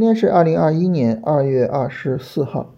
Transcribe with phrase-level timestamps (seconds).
[0.00, 2.72] 今天是二零二一年二月二十四号，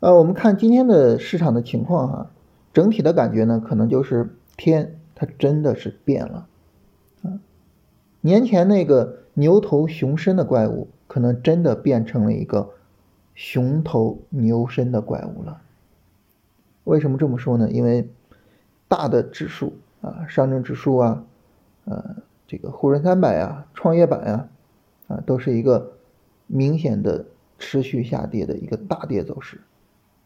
[0.00, 2.30] 呃，我们看今天的市场的情况哈，
[2.74, 6.46] 整体的感觉呢，可能就是天它真的是变了，
[7.22, 7.40] 啊，
[8.20, 12.72] 年前那个牛头熊身的怪物，可能真的变成了一个
[13.34, 15.62] 熊头牛身的怪物了。
[16.84, 17.70] 为什么这么说呢？
[17.70, 18.06] 因为
[18.86, 21.24] 大的指数啊，上证指数啊，
[21.86, 24.48] 呃，这个沪深三百啊，创业板啊。
[25.06, 25.92] 啊，都是一个
[26.48, 27.26] 明显的
[27.58, 29.60] 持续下跌的一个大跌走势，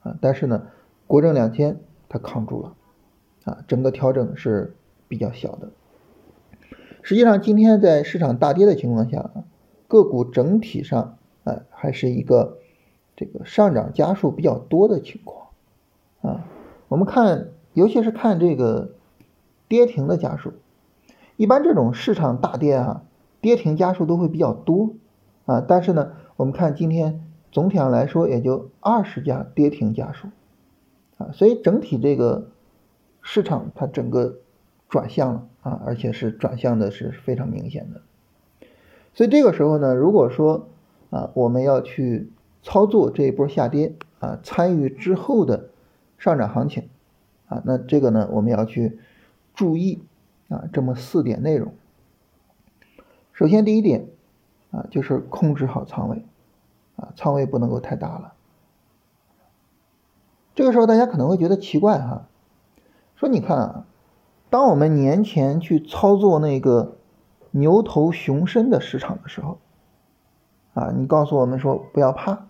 [0.03, 0.69] 啊，但是呢，
[1.07, 2.75] 国证两千它扛住了，
[3.45, 4.75] 啊，整个调整是
[5.09, 5.71] 比较小的。
[7.03, 9.31] 实际上，今天在市场大跌的情况下，
[9.89, 12.59] 个股整体上，啊，还是一个
[13.17, 15.49] 这个上涨家数比较多的情况，
[16.23, 16.47] 啊，
[16.89, 18.95] 我们看，尤其是看这个
[19.69, 20.53] 跌停的家数，
[21.37, 23.03] 一般这种市场大跌啊。
[23.41, 24.95] 跌停家数都会比较多
[25.47, 30.29] 啊，但是呢，我们看今天总体上来说也就二十家跌停家数
[31.19, 32.49] 啊，所以整体这个
[33.21, 34.39] 市场它整个
[34.89, 38.01] 转向了啊，而且是转向的是非常明显的。
[39.15, 40.69] 所以这个时候呢，如果说
[41.11, 42.31] 啊我们要去
[42.63, 45.71] 操作这一波下跌啊，参与之后的
[46.19, 46.89] 上涨行情
[47.49, 48.99] 啊，那这个呢我们要去
[49.55, 50.03] 注意
[50.49, 51.75] 啊这么四点内容。
[53.33, 54.07] 首先，第一点
[54.73, 56.27] 啊，就是控制好仓位，
[56.97, 58.33] 啊，仓位不能够太大了。
[60.55, 62.27] 这个时候，大家可能会觉得奇怪哈，
[63.15, 63.85] 说你看啊，
[64.51, 66.97] 当我们年前去操作那个
[67.53, 69.59] 牛头熊身的市场的时候，
[70.75, 72.47] 啊，你告诉我们说不要怕，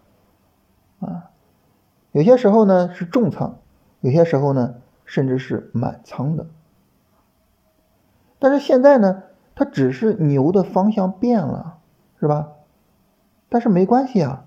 [1.00, 1.30] 啊，
[2.12, 3.56] 有些时候呢是重仓，
[4.00, 6.46] 有些时候呢甚至是满仓的，
[8.38, 9.24] 但是现在呢？
[9.54, 11.76] 它只是牛的方向变了，
[12.22, 12.50] 是吧？
[13.48, 14.44] 但是没关系啊，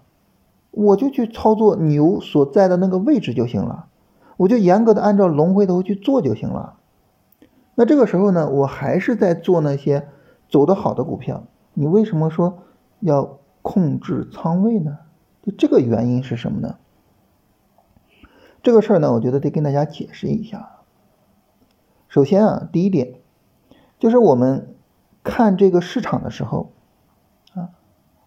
[0.72, 3.88] 我就去操作牛所在的那个位置就行了，
[4.38, 6.78] 我就严格的按照龙回头去做就行了。
[7.76, 10.08] 那这个时候呢，我还是在做那些
[10.48, 11.44] 走得好的股票。
[11.74, 12.60] 你为什么说
[13.02, 15.00] 要控制仓位呢？
[15.44, 16.78] 就这个原因是什么呢？
[18.64, 20.78] 这个事儿呢，我觉得得跟大家解释一下。
[22.08, 23.16] 首先啊，第一点
[24.00, 24.72] 就是我们。
[25.28, 26.72] 看这个市场的时候，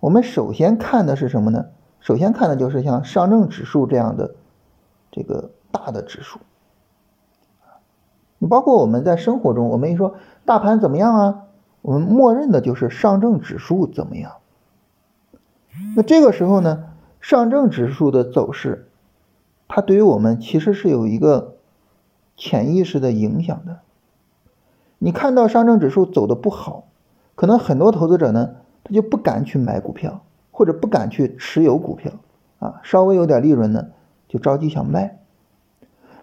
[0.00, 1.66] 我们首先看的是什么呢？
[2.00, 4.36] 首先看的就是像上证指数这样的
[5.10, 6.38] 这个大的指数。
[8.38, 10.14] 你包括我们在生活中，我们一说
[10.44, 11.42] 大盘怎么样啊，
[11.82, 14.34] 我们默认的就是上证指数怎么样。
[15.96, 16.84] 那这个时候呢，
[17.20, 18.88] 上证指数的走势，
[19.66, 21.56] 它对于我们其实是有一个
[22.36, 23.80] 潜意识的影响的。
[24.98, 26.84] 你看到上证指数走的不好。
[27.34, 28.56] 可能很多投资者呢，
[28.88, 32.10] 他就不敢去买股票，或者不敢去持有股票，
[32.58, 33.88] 啊，稍微有点利润呢，
[34.28, 35.18] 就着急想卖。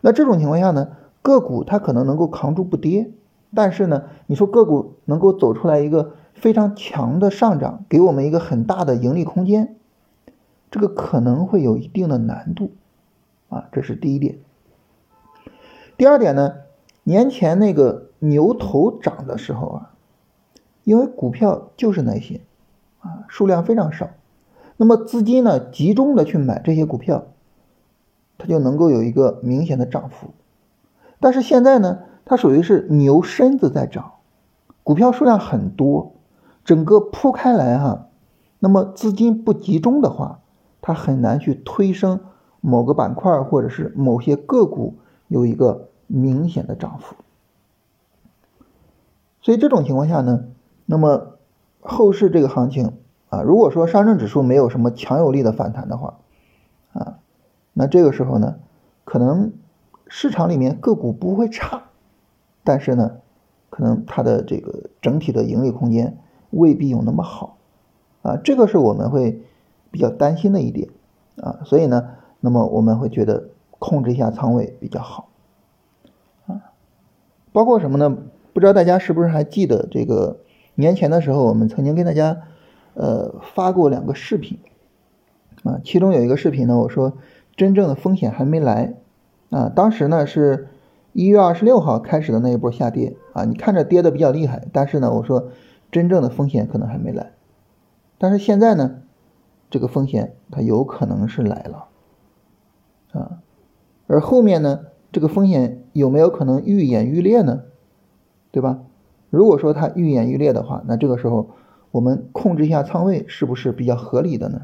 [0.02, 0.88] 那这种情况下呢，
[1.22, 3.12] 个股它可能能够扛住不跌，
[3.54, 9.76] 但是呢，你说个股能够走出来一个非常强的上涨，给我们一个很大的盈利空间，
[10.72, 12.72] 这个可能会有一定的难度，
[13.50, 14.40] 啊，这是第一点。
[15.98, 16.56] 第二点呢，
[17.04, 19.92] 年前那个牛头涨的时候啊。
[20.84, 22.42] 因为股票就是那些，
[23.28, 24.10] 数量非常少，
[24.78, 27.26] 那么资金呢集中的去买这些股票，
[28.38, 30.30] 它就能够有一个明显的涨幅。
[31.20, 34.14] 但是现在呢，它属于是牛身子在涨，
[34.84, 36.14] 股票数量很多，
[36.64, 38.08] 整个铺开来哈，
[38.60, 40.40] 那么资金不集中的话，
[40.82, 42.20] 它很难去推升
[42.62, 44.96] 某个板块或者是某些个股
[45.28, 47.16] 有一个明显的涨幅。
[49.42, 50.46] 所以这种情况下呢。
[50.88, 51.35] 那么
[51.86, 52.94] 后市这个行情
[53.30, 56.18] 啊，如果说上证指数没有什么强有力的反弹的话，
[56.94, 57.20] 啊，
[57.74, 58.56] 那这个时候呢，
[59.04, 59.54] 可能
[60.08, 61.84] 市场里面个股不会差，
[62.64, 63.18] 但是呢，
[63.70, 66.18] 可能它的这个整体的盈利空间
[66.50, 67.58] 未必有那么好，
[68.24, 69.42] 啊，这个是我们会
[69.92, 70.90] 比较担心的一点，
[71.38, 75.30] 啊，所以呢，那么我们会觉得控制一下仓位比较好，
[76.48, 76.72] 啊，
[77.54, 78.18] 包括什么呢？
[78.54, 80.38] 不知道大家是不是还记得这个？
[80.76, 82.44] 年前的时候，我们曾经跟大家，
[82.94, 84.60] 呃，发过两个视频，
[85.64, 87.14] 啊，其中有一个视频呢，我说
[87.56, 88.96] 真正的风险还没来，
[89.50, 90.68] 啊，当时呢是
[91.14, 95.50] 一月二十六号开始的那一波下跌，啊，你看着跌的比较厉害，但是呢，我说
[95.92, 97.32] 真正的风险可能还没来，
[98.18, 98.98] 但是现在呢，
[99.70, 101.88] 这个风险它有可能是来了，
[103.14, 103.40] 啊，
[104.08, 107.64] 而后面呢，这个风险有没有可能愈演愈烈呢？
[108.52, 108.80] 对吧？
[109.36, 111.50] 如果说它愈演愈烈的话，那这个时候
[111.92, 114.62] 我们控制一下仓位是不是比较合理的呢？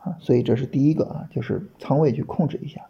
[0.00, 2.82] 啊，所以这是第一个啊，就是仓位去控制一下。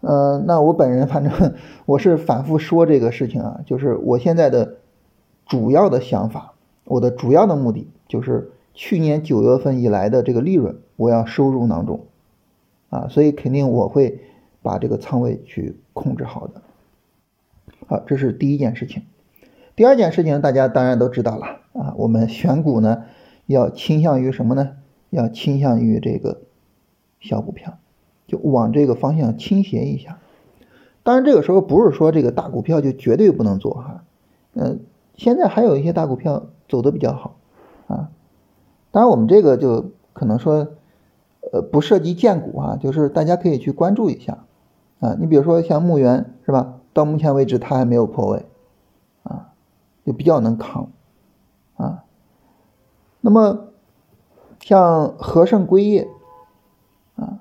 [0.00, 4.76] 呃，那我本人反正我是反复说这个事情啊，就是我现在的
[5.46, 12.06] 主要的想法，我的主要的目的就是去年九月份以来的这个利润我要收入囊中
[12.88, 14.20] 啊，所以肯定我会
[14.62, 16.62] 把这个仓位去控制好的。
[17.88, 19.02] 好，这是第一件事情。
[19.76, 23.04] 第二件事情大家当然都知道了啊，我们选股呢
[23.44, 24.70] 要倾向于什么呢？
[25.10, 26.40] 要倾向于这个
[27.20, 27.78] 小股票，
[28.26, 30.18] 就往这个方向倾斜一下。
[31.02, 34.04] 当然，这个时候不是说这个大股票就绝对不能做哈。
[34.54, 34.80] 嗯，
[35.14, 37.36] 现在还有一些大股票走的比较好
[37.86, 38.08] 啊。
[38.90, 40.68] 当然，我们这个就可能说，
[41.52, 44.38] 呃，不涉及荐股啊，就是大家可以去关注一下
[45.00, 45.16] 啊。
[45.20, 46.80] 你比如说像牧原是吧？
[46.94, 48.46] 到目前为止它还没有破位，
[50.06, 50.90] 就比较能扛
[51.74, 52.04] 啊。
[53.20, 53.64] 那么。
[54.58, 56.08] 像和盛硅业，
[57.14, 57.38] 啊，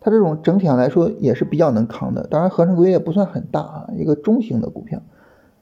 [0.00, 2.26] 它这种整体上来说也是比较能扛的。
[2.26, 5.02] 当然，和盛硅业不算很大啊，一个中型的股票，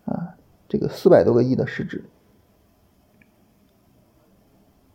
[0.07, 0.37] 啊，
[0.69, 2.05] 这个四百多个亿的市值。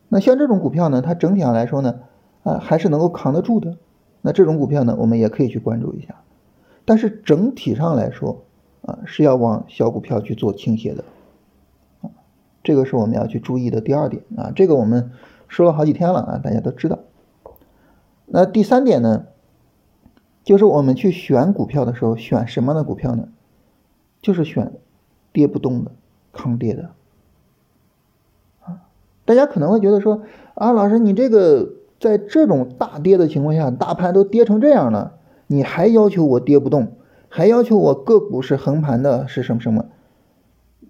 [0.08, 2.00] 那像这种股票呢，它整体上来说呢，
[2.42, 3.76] 啊，还是能够扛得住的。
[4.22, 6.16] 那这种股票呢，我们也可以去关注一下。
[6.84, 8.42] 但是整体上来说，
[8.82, 11.04] 啊，是要往小股票去做倾斜的，
[12.66, 15.12] 这个是我们要去注意的第二点啊，这个我们。
[15.48, 16.98] 说了好几天了啊，大家都知道。
[18.26, 19.26] 那第三点呢，
[20.42, 23.28] 就是我们去选股票的时候，选什么样的股票呢？
[24.20, 24.72] 就是选
[25.32, 25.92] 跌不动的、
[26.32, 26.90] 抗跌的。
[28.64, 28.90] 啊，
[29.24, 30.22] 大家可能会觉得说，
[30.54, 35.14] 啊，老师，你这个在这种大跌的情况下，大盘都跌成这样了，
[35.46, 36.96] 你还要求我跌不动，
[37.28, 39.84] 还要求我个股是横盘的，是什么什么？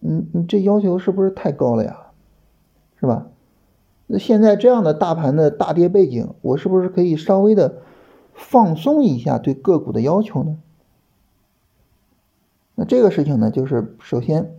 [0.06, 2.06] 你你这要求是不是太高了呀？
[3.00, 3.26] 是吧？
[4.06, 7.82] 那现在这样的大盘的大跌背景，我是不是可以稍微的
[8.32, 10.58] 放松一下对个股的要求呢？
[12.76, 14.52] 那这个事情呢，就是首先，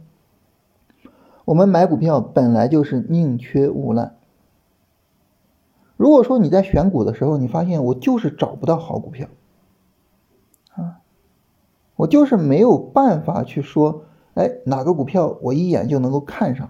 [1.46, 4.18] 我们买股票本来就是宁缺毋滥。
[5.96, 9.30] 如果说你在选股的时候，你发现我就是找不到好股票，
[10.76, 11.00] 啊，
[11.96, 14.04] 我就是没有办法去说，
[14.38, 16.70] 哎，哪个股票我一眼就能够看上。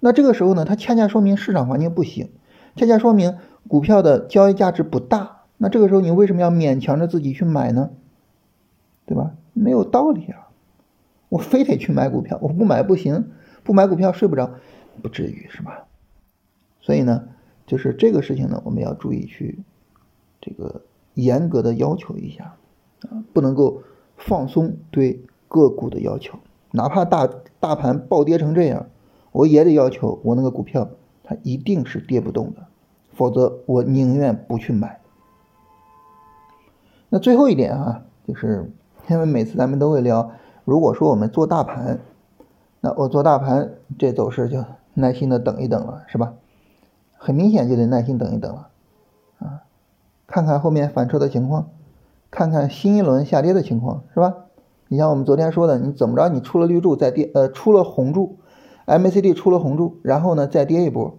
[0.00, 2.30] 那这个时候呢，它恰恰说明市场环境不行，
[2.74, 3.36] 恰恰说明
[3.68, 5.42] 股票的交易价值不大。
[5.58, 7.90] 那这个时候你为什么要勉强着自己去买呢？
[9.04, 9.32] 对吧？
[9.52, 10.48] 没有道理啊！
[11.28, 13.30] 我非得去买股票，我不买不行，
[13.62, 14.52] 不买股票睡不着，
[15.02, 15.84] 不至于是吧？
[16.80, 17.28] 所以呢，
[17.66, 19.58] 就是这个事情呢，我们要注意去
[20.40, 20.82] 这个
[21.12, 22.56] 严格的要求一下
[23.02, 23.82] 啊，不能够
[24.16, 26.38] 放松对个股的要求，
[26.70, 28.86] 哪怕大大盘暴跌成这样。
[29.32, 30.88] 我也得要求我那个股票，
[31.24, 32.66] 它一定是跌不动的，
[33.12, 35.00] 否则我宁愿不去买。
[37.08, 38.72] 那最后一点啊，就是
[39.08, 40.30] 因为每次咱们都会聊，
[40.64, 41.98] 如果说我们做大盘，
[42.80, 44.64] 那我做大盘这走势就
[44.94, 46.34] 耐心的等一等了，是吧？
[47.16, 48.68] 很明显就得耐心等一等了，
[49.40, 49.62] 啊，
[50.26, 51.68] 看看后面反抽的情况，
[52.30, 54.34] 看看新一轮下跌的情况，是吧？
[54.92, 58.38] 你像我们昨天说的，你怎么着，你出了绿柱再跌，呃，出了红柱。
[58.86, 61.16] MACD 出了红柱，然后呢再跌一波，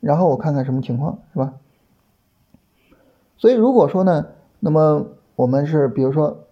[0.00, 1.54] 然后我看看什么情况，是吧？
[3.38, 4.26] 所以如果说呢，
[4.60, 6.44] 那么我们是比如说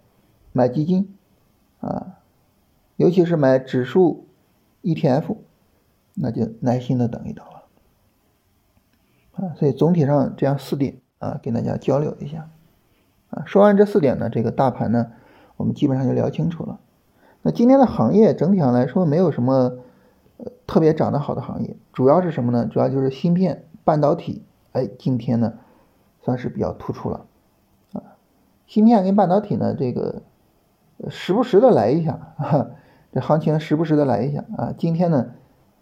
[0.52, 1.14] 买基金
[1.80, 2.18] 啊，
[2.96, 4.24] 尤其是买指数
[4.82, 5.36] ETF，
[6.14, 7.64] 那就耐心的等一等了
[9.32, 9.52] 啊。
[9.56, 12.48] 所以总体上这样四点啊，跟大家交流一下
[13.28, 13.42] 啊。
[13.44, 15.12] 说完这四点呢，这个大盘呢，
[15.56, 16.80] 我们基本上就聊清楚了。
[17.42, 19.78] 那今天的行业整体上来说没有什么
[20.38, 22.66] 呃特别涨得好的行业，主要是什么呢？
[22.66, 24.42] 主要就是芯片、半导体，
[24.72, 25.52] 哎，今天呢
[26.22, 27.26] 算是比较突出了
[27.92, 28.16] 啊。
[28.66, 30.22] 芯片跟半导体呢，这个
[31.08, 32.34] 时不时的来一下，
[33.12, 34.74] 这行情时不时的来一下啊。
[34.76, 35.32] 今天呢，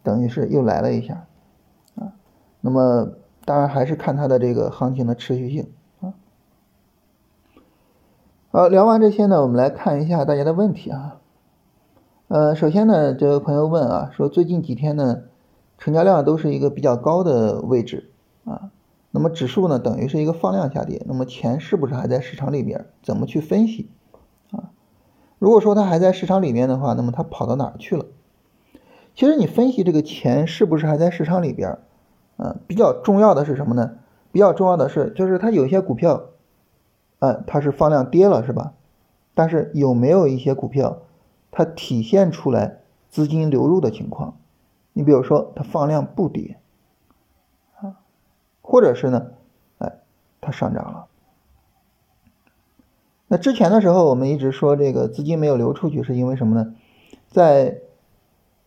[0.03, 1.27] 等于是又来了一下
[1.95, 2.13] 啊。
[2.61, 3.13] 那么
[3.45, 5.71] 当然还是看它的这个行情的持续性。
[8.55, 11.17] 好，聊完这些呢，我们来看一下大家的问题啊。
[12.29, 15.23] 呃，首先呢，这位朋友问啊，说最近几天呢，
[15.79, 18.11] 成交量都是一个比较高的位置
[18.45, 18.69] 啊，
[19.11, 22.85] 那么指数呢，等于是一个放量下跌，那么钱是不是还在市场里边？
[23.03, 23.89] 怎么去分析
[24.51, 24.69] 啊？
[25.39, 28.05] 如果说它还在市场里面的话，那么它跑到哪儿去了？
[29.15, 31.79] 其实你分析这个钱是不是还在市场里边，
[32.37, 33.93] 啊，比较重要的是什么呢？
[34.31, 36.25] 比较重要的是，就是它有些股票，
[37.23, 38.73] 啊，它是放量跌了，是吧？
[39.33, 40.99] 但是有没有一些股票？
[41.53, 44.35] 它体现出来资金流入的情况，
[44.93, 46.57] 你比如说它放量不跌
[47.79, 48.01] 啊，
[48.61, 49.27] 或者是呢，
[49.79, 50.01] 哎，
[50.41, 51.07] 它上涨了。
[53.29, 56.75] 那之前的时候，我们一直说这个资金没有流出去，是因为什么呢？
[57.29, 57.79] 在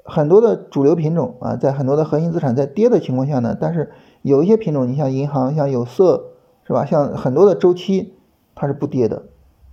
[0.03, 6.31] 很多的主流品种啊，在很多的核心资产在跌的情况下呢，但是有一些品种，你像银行、像有色，
[6.65, 6.85] 是吧？
[6.85, 8.14] 像很多的周期
[8.55, 9.27] 它是不跌的，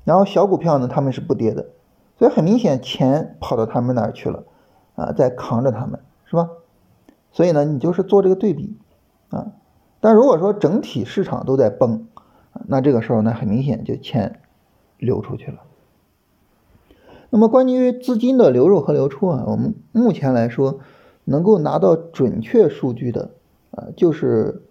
[0.04, 1.68] 然后小股票呢，他们是不跌的，
[2.18, 4.44] 所以很明显钱跑到他们那儿去了
[4.96, 6.50] 啊，在扛着他们，是吧？
[7.30, 8.76] 所以呢，你就是做这个对比
[9.30, 9.52] 啊。
[10.00, 12.06] 但如果说整体市场都在崩，
[12.66, 14.38] 那这个时候呢，很明显就钱。
[14.98, 15.58] 流出去了。
[17.30, 20.78] 那么关于资金的流入和流出啊，我们目前来说
[21.24, 23.30] 能够拿到准确数据的
[23.72, 24.62] 啊，就是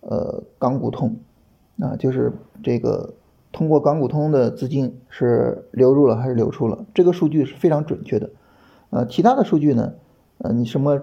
[0.00, 1.18] 呃港股通
[1.78, 3.12] 啊，就是这个
[3.54, 8.30] 通过港股通的资金是流入了还是流出了，这个数据是非常准确的。
[8.90, 9.94] 呃，其他的数据呢，
[10.38, 10.98] 呃，你什么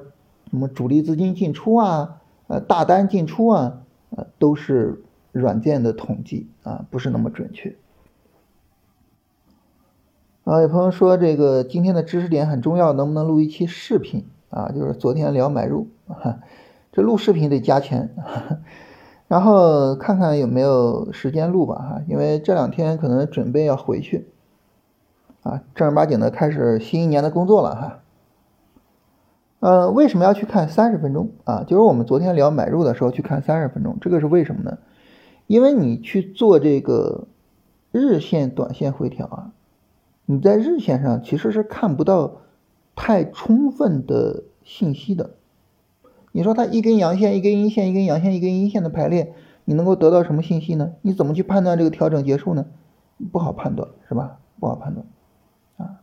[0.49, 7.73] 什么主力资金进出啊，呃，大单进出啊，呃，都是软件的统计啊，不是那么准确。
[10.43, 14.73] 啊，有朋友说这个今天的知识点很重要，能不能录一期视频啊？
[14.75, 15.87] 就是昨天聊买入，
[16.91, 18.13] 这录视频得加钱，
[19.31, 24.27] 然后看看有没有时间录吧哈，因为这两天可能准备要回去，
[25.41, 27.99] 啊，正儿八经的开始新一年的工作了哈。
[29.61, 31.63] 呃，为什么要去看三十分钟啊？
[31.65, 34.79] 就是我们昨天聊买入的时候去看三十分钟，这个是为什么呢？
[35.47, 37.29] 因为你去做这个
[37.93, 39.53] 日线、短线回调啊。
[40.25, 42.41] 你在日线上其实是看不到
[42.95, 45.29] 太充分的信息的。
[46.31, 49.33] 你说它一根阳线、一根阴线、一根阳线、一根阴线的排列，
[49.65, 50.93] 你能够得到什么信息呢？
[51.01, 52.65] 你怎么去判断这个调整结束呢？
[53.31, 54.39] 不好判断，是吧？
[54.59, 55.05] 不好判断
[55.77, 55.99] 啊。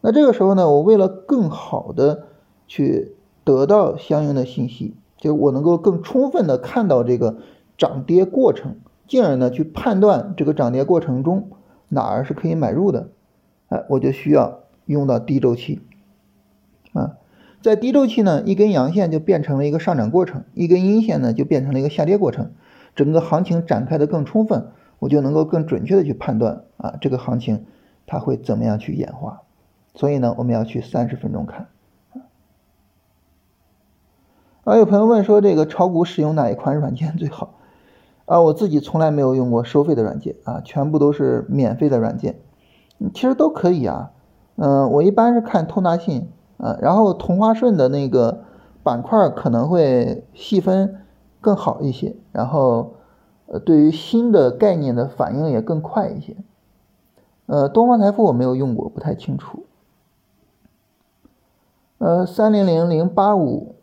[0.00, 2.24] 那这个时候呢，我为了更好的
[2.66, 7.38] 去得到相应的信息，就我能够更充分的看到这个
[7.76, 8.76] 涨跌过程，
[9.08, 11.50] 进而呢去判断这个涨跌过程中
[11.88, 13.08] 哪儿是可以买入的。
[13.68, 15.80] 哎，我就需要用到低周期
[16.92, 17.16] 啊，
[17.66, 22.52] 在低周期呢，一根阳线就变成了一个上涨过程，一根阴线呢就变成了一个下跌过程，
[22.94, 24.68] 整个行情展开的更充分，
[25.00, 27.66] 我就能够更准确的去判断啊，这个行情
[28.06, 29.42] 它会怎么样去演化。
[29.96, 31.66] 所以呢，我们要去三十分钟看。
[34.62, 37.54] 啊，有朋友问说，这个炒股使用哪一款软件最好？
[38.26, 42.36] 啊，我自己从来没有用过收费的软件啊，全部都是免费的软件。
[43.12, 44.12] 其实都可以啊，
[44.54, 48.44] 嗯，我一般是看通达信，啊，然后同花顺的那个
[48.82, 51.02] 板块可能会细分
[51.40, 52.94] 更好一些，然后
[53.46, 56.36] 呃，对于新的概念的反应也更快一些。
[57.46, 59.64] 呃，东方财富我没有用过，不太清楚。
[61.98, 63.76] 呃，三零零零八五，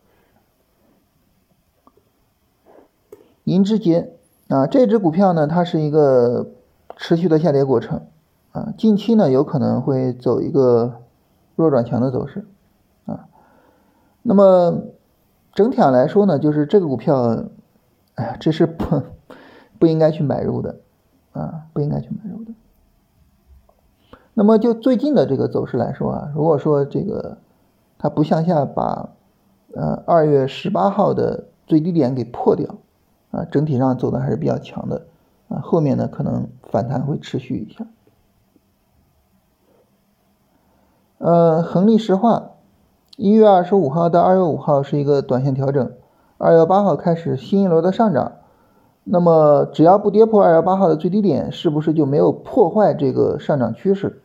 [3.46, 4.13] 银之杰
[4.50, 6.51] 啊，这只股票呢，它是一个
[6.98, 8.08] 持续的下跌过程。
[8.51, 11.01] 啊，近期呢有可能会走一个
[11.56, 12.46] 弱转强的走势，
[14.24, 14.86] 那么
[15.53, 17.46] 整体上来说呢，就是这个股票，
[18.15, 19.03] 哎呀，这是不
[19.77, 20.77] 不应该去买入的，
[21.34, 22.51] 啊，不应该去买入的。
[24.34, 27.38] 那么就最近的这个走势来说啊，如果说这个
[28.00, 29.10] 它不向下把
[29.75, 32.77] 呃二月十八号的最低点给破掉，
[33.32, 35.06] 啊，整体上走的还是比较强的，
[35.50, 37.86] 啊，后面呢可能反弹会持续一下。
[41.20, 42.51] 呃，恒力石化，
[43.15, 45.91] 一月二十五号到二月五号是一个短线调整，
[46.39, 48.32] 二月八号开始新一轮的上涨。
[49.03, 54.22] 那么只要不跌破二月八号的最低点，是不是就没有破坏这个上涨趋势？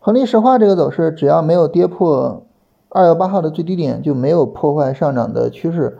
[0.00, 2.42] 恒力石化这个走势，只要没有跌破
[2.90, 5.98] 二月八号的最低点，就没有破坏上涨的趋势。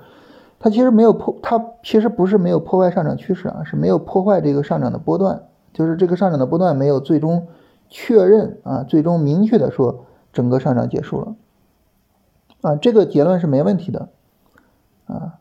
[0.59, 5.45] 它其实没有破，它其实不是没有破坏上涨趋势啊，是没有破坏这个上涨的波段。
[5.73, 7.47] 就是这个上涨的波段没有最终
[7.89, 11.37] 确认啊，最终明确的说整个上涨结束了
[12.61, 14.09] 啊，这个结论是没问题的
[15.07, 15.39] 啊。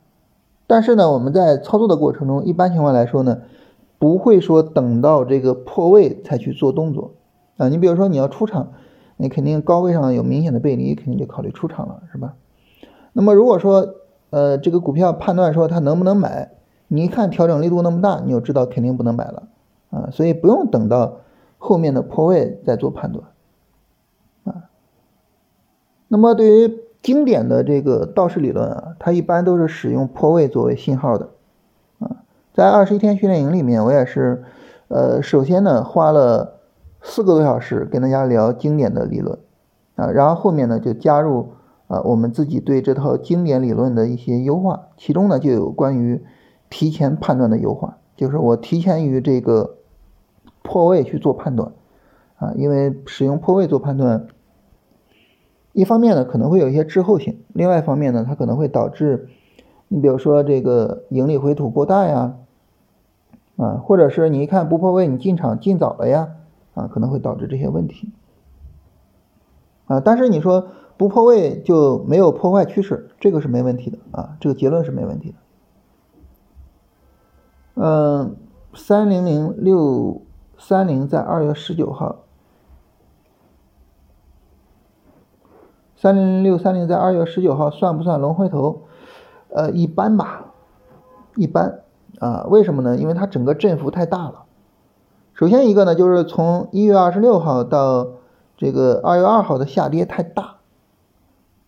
[0.65, 3.39] 但是呢，我们在操作的过程中，一般情况来说呢，
[3.99, 7.11] 不会说等到这个破位才去做动作
[7.57, 7.69] 啊。
[7.69, 8.73] 你比如说你要出场，
[9.15, 12.35] 你肯定高位上有明显的背离，肯定就考虑出场了，是吧？
[13.13, 13.95] 那么如果说
[14.29, 16.51] 呃这个股票判断说它能不能买，
[16.87, 19.43] 你一看调整力度那么大，你就知道肯定不能买了。
[19.89, 21.19] 啊，所以不用等到
[21.57, 23.25] 后面的破位再做判断，
[24.45, 24.69] 啊，
[26.07, 31.29] 那么对于经典的这个道氏理论啊，它一般都是使用破位作为信号的，
[31.99, 32.23] 啊，
[32.53, 34.43] 在二十一天训练营里面，我也是，
[34.87, 36.59] 呃，首先呢花了
[37.01, 39.37] 四个多小时跟大家聊经典的理论，
[39.95, 41.53] 啊，然后后面呢就加入
[41.87, 46.23] 啊我们自己对这套经典理论的一些优化，其中呢就有关于
[46.69, 49.76] 提前判断的优化，就是我提前于这个
[50.67, 51.71] 破位去做判断
[52.35, 54.27] 啊，因为使用破位做判断，
[55.71, 59.29] 一方面呢可能会有一些滞后性，另外一方面呢它可能会导致
[59.87, 62.35] 你比如说这个盈利回吐过大呀，
[63.55, 66.31] 啊，或者是你一看不破位你进场进早了呀，
[66.73, 68.11] 啊可能会导致这些问题。
[69.85, 75.37] 啊，但是你说不破位就没有破坏趋势，这个是没问题的啊，这个结论是没问题的。
[77.75, 78.35] 嗯，
[78.73, 80.21] 三零零六
[80.57, 82.17] 三零在二月十九号，
[85.95, 88.81] 三零零六三零在二月十九号算不算龙回头？
[89.49, 90.53] 呃，一般吧，
[91.35, 91.81] 一般
[92.19, 92.97] 啊，为什么呢？
[92.97, 94.43] 因为它整个振幅太大了。
[95.33, 98.07] 首先一个呢，就是从一月二十六号到。
[98.59, 100.55] 这个二月二号的下跌太大，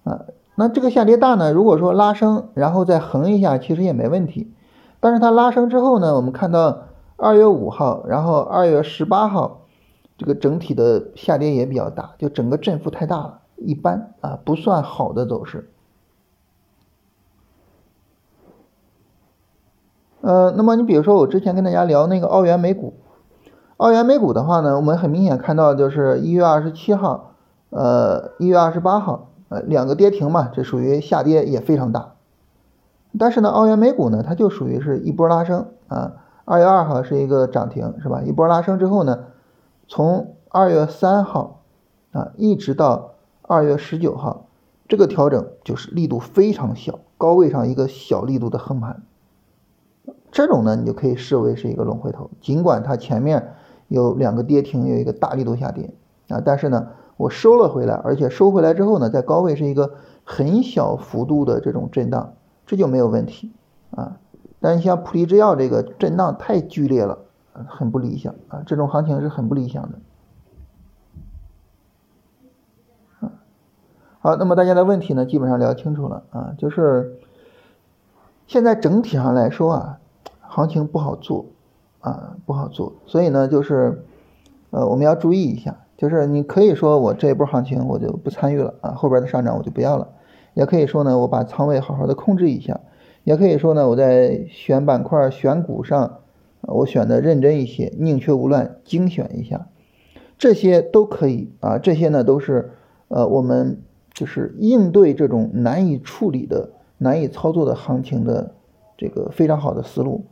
[0.04, 1.54] 啊，那这个下跌大呢？
[1.54, 4.52] 如果说拉升，然后再横一下，其实也没问题。
[5.00, 6.86] 但是它拉升之后呢，我们看到
[7.22, 9.66] 二月五号，然后二月十八号，
[10.18, 15.70] 这个整体的下跌也比较大，就整个振幅太大了，一般啊，不算好的走势。
[20.22, 22.94] 呃，那么你比如说我之前跟大家聊那个澳元美股。
[23.76, 27.36] 澳元美股的话呢，我们很明显看到就是一月二十七号，
[27.70, 32.16] 呃，一月二十八号，呃，两个跌停嘛，这属于下跌也非常大。
[33.18, 36.14] 但是呢，澳元美股呢，它就属于是一波拉升啊。
[36.50, 38.24] 二月二号是一个涨停，是吧？
[38.24, 39.26] 一波拉升之后呢，
[39.88, 41.62] 从二月三号
[42.12, 43.12] 啊，一直到
[43.44, 44.48] 二月十九号，
[44.88, 49.04] 这个调整就是力度非常小，高位上一个小力度的横盘。
[50.32, 53.54] 这种呢，你就可以视为是一个龙回头，尽管它前面。
[53.88, 55.90] 有两个跌停，有一个大力度下跌
[56.28, 59.94] 啊，但是呢，我收了回来，而且收回来之后呢，在高位是一个
[60.24, 62.34] 很小幅度的这种震荡，
[62.68, 63.52] 这就没有问题
[63.90, 64.18] 啊。
[64.60, 67.20] 但你像普利制药这个震荡太剧烈了，
[67.68, 70.00] 很不理想啊，这种行情是很不理想的。
[74.20, 77.20] 好，那么大家的问题呢，基本上聊清楚了啊，就是
[78.48, 80.00] 现在整体上来说啊，
[80.42, 81.46] 行情不好做。
[82.02, 84.06] 啊，不好做，所以呢，就是，
[84.70, 90.08] 呃，我们要注意一下，就是你可以说我这一波行情我就不参与了啊，后边的上涨我就不要了，
[90.54, 92.80] 也可以说呢，我把仓位好好的控制一下，
[93.30, 96.22] 也可以说呢，我在选板块、选股上，
[96.62, 99.68] 我选的认真一些，宁缺毋滥，精选一下，
[100.40, 102.72] 这些都可以啊，这些呢都是
[103.08, 103.84] 呃我们
[104.16, 108.56] 就是应对这种难以处理的、难以操作的行情的
[108.98, 110.26] 这个非常好的思路。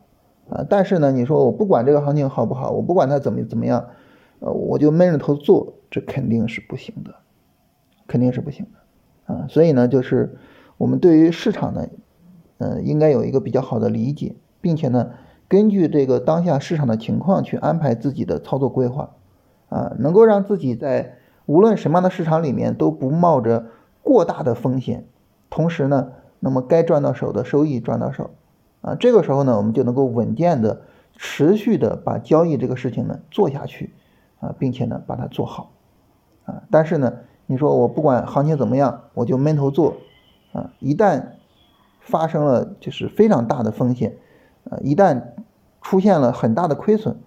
[0.49, 3.89] 啊，但是呢，你说我不管这个行情好不好，我不管它怎么怎么样，
[4.39, 7.13] 呃，我就闷着头做，这肯定是不行的，
[8.07, 10.35] 肯定是不行的，啊，所以呢，就是
[10.79, 11.87] 我们对于市场呢，
[12.57, 15.11] 呃，应该有一个比较好的理解，并且呢，
[15.47, 19.11] 根据这个当下市场的情况去安排自己的操作规划，
[19.69, 23.67] 啊，能够让自己在无论什么样的市场里面都不冒着
[24.01, 25.05] 过大的风险，
[25.49, 28.31] 同时呢，那么该赚到手的收益赚到手。
[28.81, 30.81] 啊，这个时候呢，我们就能够稳健的、
[31.15, 33.91] 持续的把交易这个事情呢做下去，
[34.39, 35.71] 啊，并且呢把它做好，
[36.45, 37.13] 啊，但是呢，
[37.47, 39.95] 你说我不管行情怎么样，我就闷头做，
[40.53, 41.23] 啊，一旦
[42.07, 44.17] 发生了就是非常大的风险，
[44.69, 45.21] 啊，一旦
[45.81, 47.17] 出现了很大的亏损，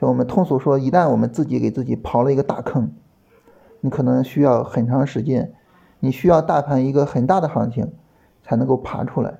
[0.00, 2.90] 就我们通俗说，一旦我们自己给自己刨了一个大坑，
[3.80, 5.52] 你可能需要很长时间，
[6.00, 7.92] 你需要大盘一个很大的行情
[8.42, 9.38] 才能够爬出来，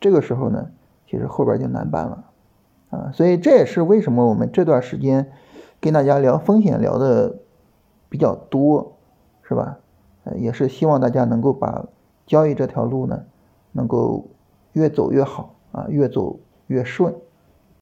[0.00, 0.70] 这个时候呢。
[1.10, 2.24] 其实后边就难办了，
[2.90, 5.32] 啊，所以这也是为什么我们这段时间
[5.80, 7.38] 跟大家聊风险聊的
[8.10, 8.98] 比较多，
[9.42, 9.78] 是吧？
[10.24, 11.86] 呃，也是希望大家能够把
[12.26, 13.24] 交易这条路呢，
[13.78, 14.26] 能够
[14.72, 16.36] 越走越好啊，越走
[16.66, 17.14] 越顺。